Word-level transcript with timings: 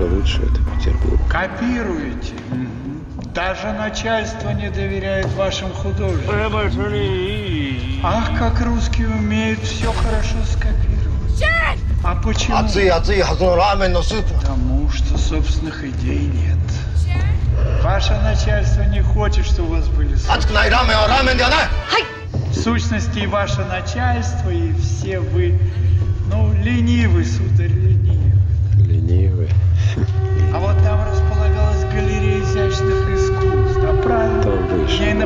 только 0.00 0.14
лучше 0.14 0.42
это 0.42 0.60
Петербург. 0.76 1.20
Копируете? 1.28 2.34
Даже 3.34 3.72
начальство 3.72 4.50
не 4.50 4.70
доверяет 4.70 5.32
вашим 5.34 5.70
художникам. 5.72 6.34
Ах, 8.02 8.30
как 8.38 8.60
русские 8.62 9.08
умеют 9.08 9.60
все 9.60 9.92
хорошо 9.92 10.36
скопировать. 10.50 11.78
А 12.02 12.14
почему? 12.16 12.56
Отцы, 12.56 12.88
отцы, 12.88 13.22
рамен 13.56 13.92
насыпал. 13.92 14.36
Потому 14.40 14.90
что 14.90 15.18
собственных 15.18 15.84
идей 15.84 16.26
нет. 16.26 16.56
Ваше 17.82 18.14
начальство 18.22 18.82
не 18.82 19.02
хочет, 19.02 19.44
чтобы 19.44 19.68
у 19.68 19.72
вас 19.72 19.88
были 19.88 20.14
В 22.50 22.54
сущности, 22.54 23.20
и 23.20 23.26
ваше 23.26 23.64
начальство, 23.66 24.50
и 24.50 24.72
все 24.74 25.20
вы, 25.20 25.58
ну, 26.30 26.52
ленивы, 26.54 27.24
суд. 27.24 27.49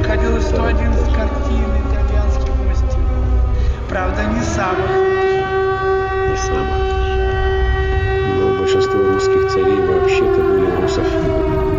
Находилось 0.06 0.44
111 0.44 1.14
картин 1.14 1.64
итальянских 1.80 2.54
мастеров. 2.68 3.24
Правда, 3.88 4.22
не 4.24 4.42
самых. 4.42 4.90
Не 6.28 6.36
самых. 6.36 6.82
Но 8.38 8.58
большинство 8.58 8.98
русских 8.98 9.50
царей 9.50 9.80
вообще-то 9.80 10.42
были 10.42 10.82
русофилами. 10.82 11.73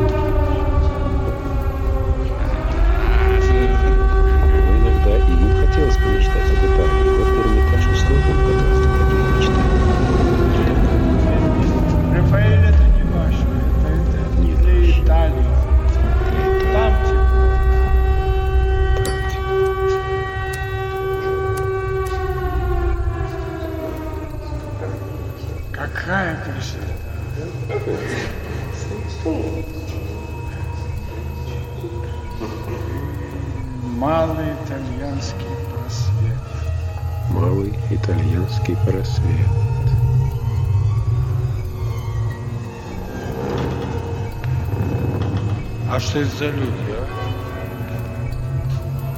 За 46.37 46.47
люди, 46.47 46.91
а? 46.91 47.05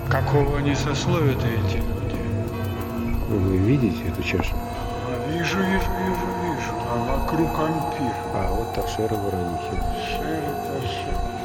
Какого 0.09 0.59
они 0.59 0.75
сословия-то 0.75 1.47
эти 1.47 1.77
люди? 1.77 2.21
Вы 3.27 3.57
видите 3.57 4.07
эту 4.07 4.23
чашу? 4.23 4.53
А 4.55 5.31
вижу, 5.31 5.57
вижу, 5.57 5.91
вижу, 6.05 6.27
вижу. 6.43 6.73
А 6.89 7.17
вокруг 7.17 7.49
ампир. 7.59 8.13
А 8.33 8.53
вот 8.53 8.73
торшера 8.75 9.15
Воронихин. 9.15 9.81
Шер 10.05 10.43
это 10.43 11.36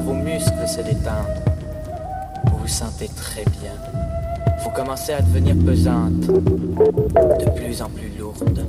vos 0.00 0.14
muscles 0.14 0.68
se 0.68 0.82
détendent. 0.82 1.42
Vous 2.46 2.58
vous 2.58 2.68
sentez 2.68 3.08
très 3.08 3.44
bien. 3.44 3.72
Vous 4.62 4.70
commencez 4.70 5.12
à 5.12 5.20
devenir 5.20 5.56
pesante, 5.56 6.20
de 6.20 7.50
plus 7.56 7.82
en 7.82 7.88
plus 7.90 8.10
lourde. 8.18 8.64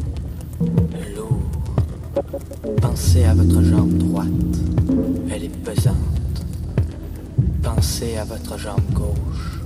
Lourd. 1.15 1.37
Pensez 2.81 3.23
à 3.25 3.33
votre 3.33 3.61
jambe 3.61 3.97
droite. 3.97 4.27
Elle 5.31 5.43
est 5.45 5.63
pesante. 5.63 5.95
Pensez 7.61 8.17
à 8.17 8.23
votre 8.25 8.57
jambe 8.57 8.81
gauche. 8.93 9.61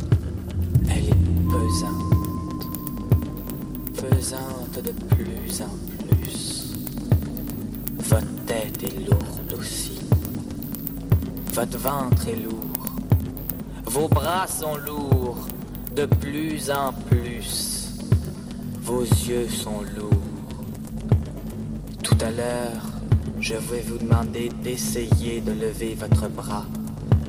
Elle 0.89 1.09
est 1.09 1.23
pesante. 1.47 2.67
Pesante 3.95 4.83
de 4.83 4.91
plus 5.15 5.61
en 5.61 5.65
plus. 5.65 5.82
Votre 11.53 11.77
ventre 11.77 12.27
est 12.27 12.35
lourd. 12.35 12.95
Vos 13.85 14.07
bras 14.07 14.47
sont 14.47 14.75
lourds 14.75 15.47
de 15.95 16.05
plus 16.07 16.71
en 16.71 16.91
plus. 17.07 17.91
Vos 18.81 19.03
yeux 19.03 19.47
sont 19.47 19.83
lourds. 19.95 20.09
Tout 22.01 22.17
à 22.21 22.31
l'heure, 22.31 22.81
je 23.39 23.53
vais 23.53 23.81
vous 23.81 23.99
demander 23.99 24.49
d'essayer 24.63 25.41
de 25.41 25.51
lever 25.51 25.93
votre 25.93 26.27
bras. 26.27 26.65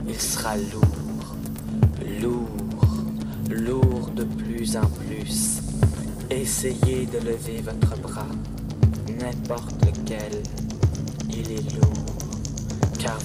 Il 0.09 0.19
sera 0.19 0.57
lourd, 0.57 1.37
lourd, 2.23 2.97
lourd 3.51 4.11
de 4.17 4.25
plus 4.25 4.75
en 4.79 4.87
plus. 4.87 5.61
Essayez 6.31 7.05
de 7.05 7.19
lever 7.19 7.61
votre 7.63 8.01
bras, 8.01 8.27
n'importe 9.21 9.85
lequel 9.85 10.43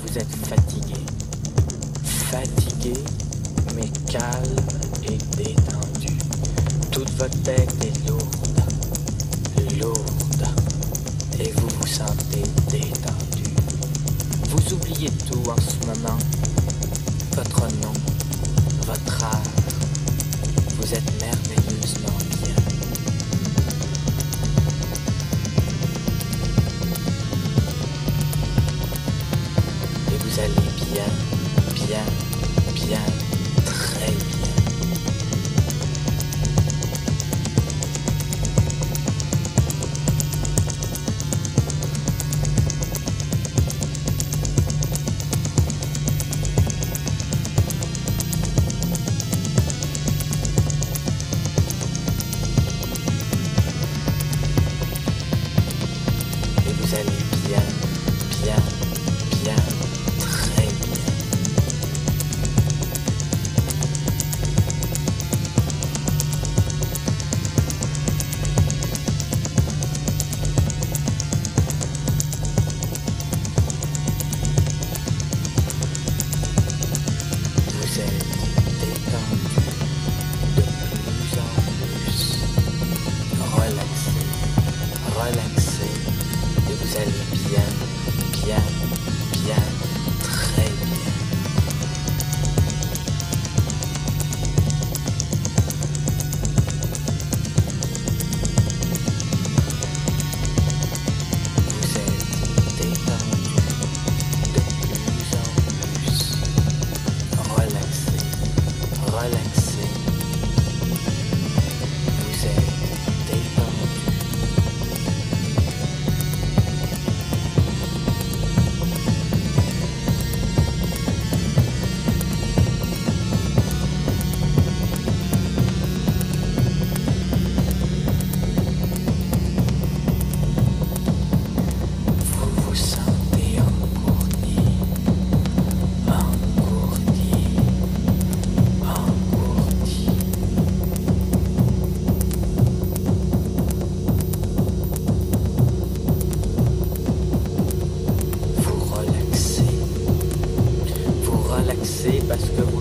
vous 0.10 0.18
êtes 0.18 0.36
fatigué. 0.48 0.96
Fatigué, 2.04 2.94
mais 3.76 3.90
calme 4.12 4.56
et 5.04 5.18
détendu. 5.38 6.18
Toute 6.92 7.10
votre 7.12 7.38
tête 7.44 7.72
est 7.84 8.08
lourde, 8.08 8.62
lourde, 9.80 10.48
et 11.40 11.52
vous 11.52 11.68
vous 11.80 11.88
sentez 11.88 12.44
détendu. 12.72 13.44
Vous 14.50 14.74
oubliez 14.74 15.12
tout 15.30 15.44
en 15.50 15.58
ce 15.58 15.86
moment, 15.86 16.18
votre 17.36 17.62
nom, 17.82 17.94
votre 18.88 19.24
âge. 19.24 19.38
Vous 20.80 20.94
êtes 20.94 21.22
merveilleusement 21.22 22.18
bien. 22.44 22.69
bien, 30.92 31.06
bien, 31.88 32.04
bien. 32.88 33.19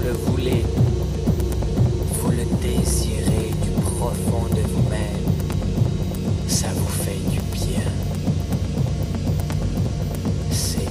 le 0.08 0.14
voulez, 0.14 0.64
vous 2.14 2.30
le 2.30 2.44
désirez 2.62 3.52
du 3.62 3.70
profond 3.82 4.46
de 4.54 4.62
vous-même, 4.62 5.26
ça 6.46 6.68
vous 6.74 6.88
fait 6.88 7.20
du 7.30 7.40
bien. 7.52 7.84
C'est 10.50 10.87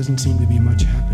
Doesn't 0.00 0.16
seem 0.16 0.38
to 0.38 0.46
be 0.46 0.58
much 0.58 0.84
happening. 0.84 1.09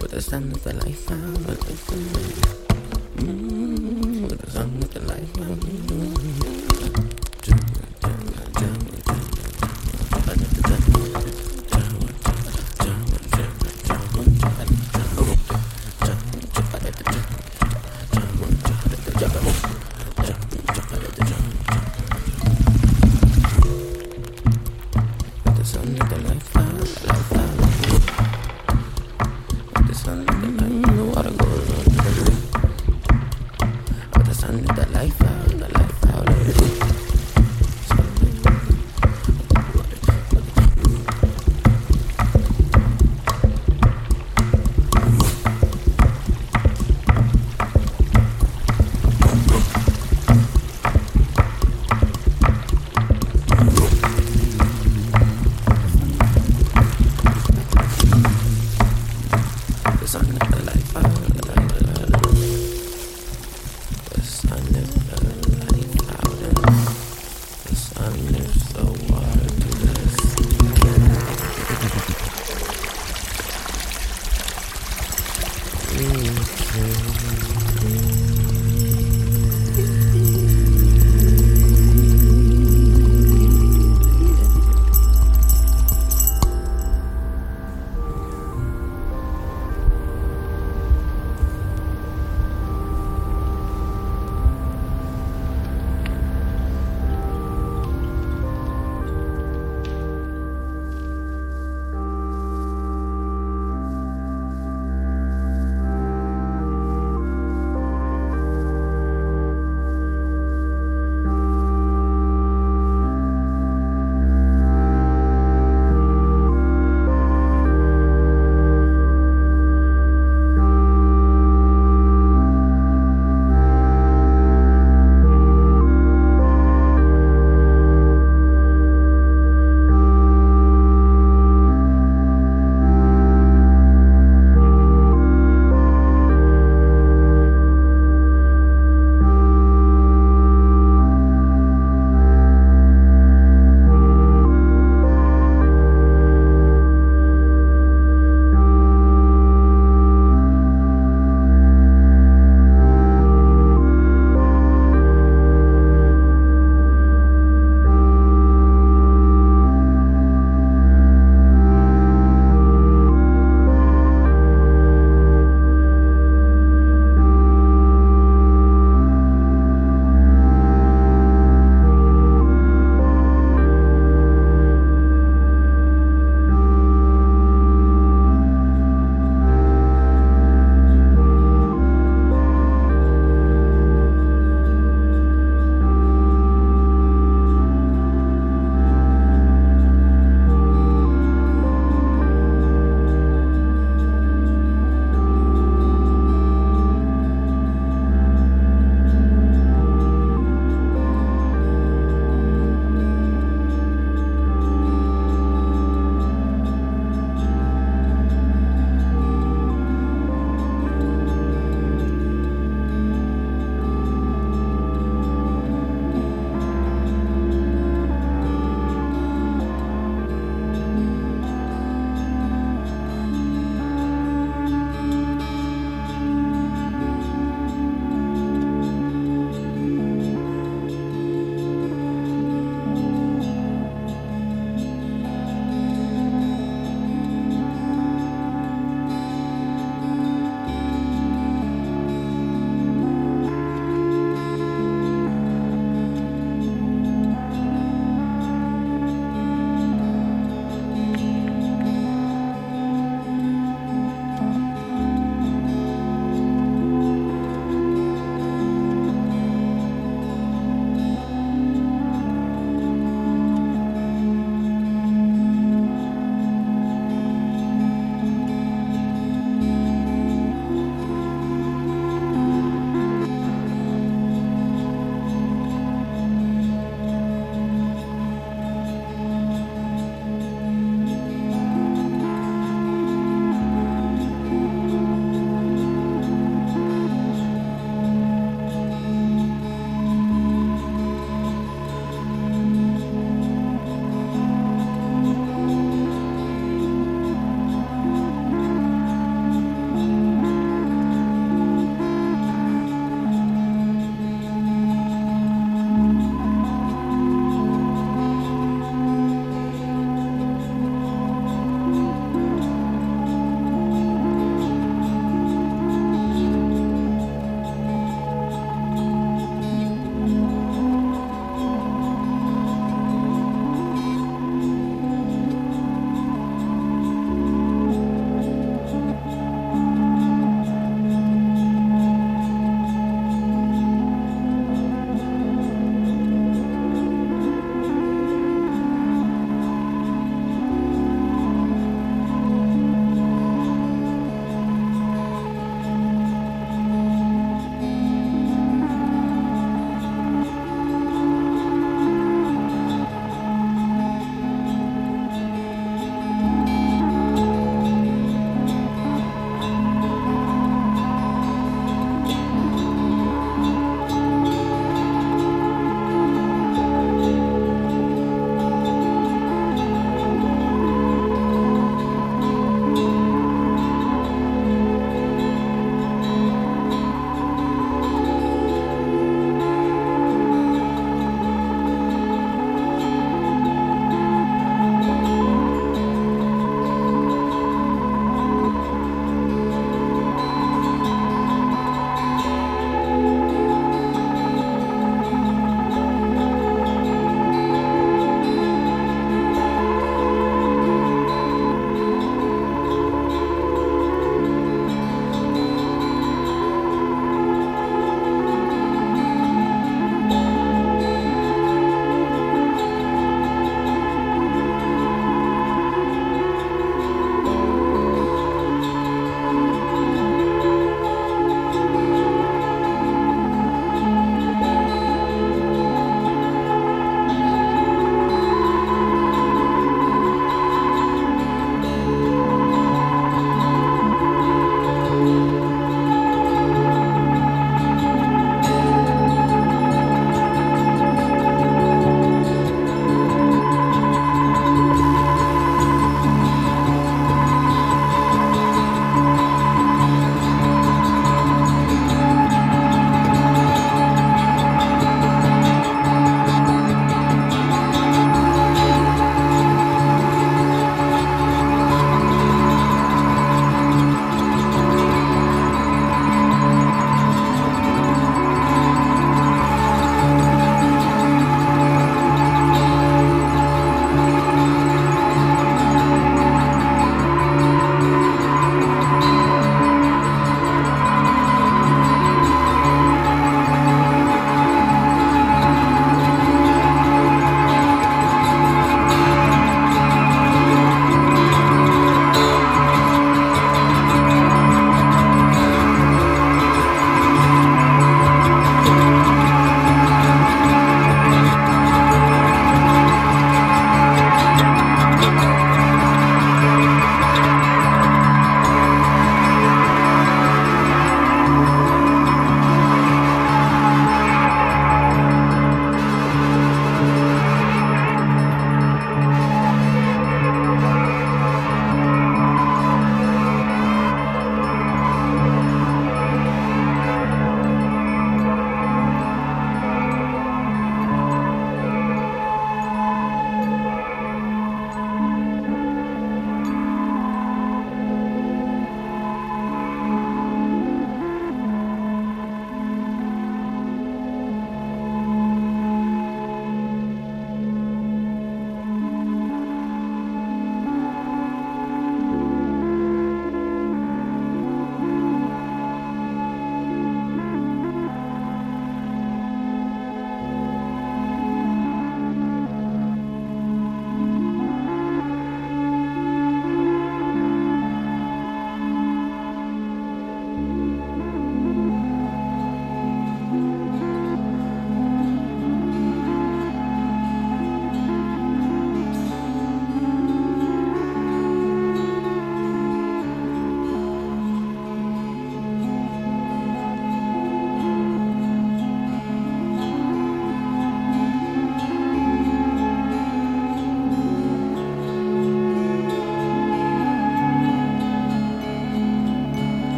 With 0.00 0.10
the 0.10 0.20
sun 0.20 0.52
of 0.52 0.62
the 0.62 0.74
life 0.74 0.98
found 0.98 1.46
with 1.46 1.60
the 1.60 1.76
sun. 1.76 2.02
With 4.28 4.40
the 4.40 4.50
sun 4.50 4.82
of 4.82 4.90
the 4.92 5.00
life 5.00 5.32
found. 5.34 6.71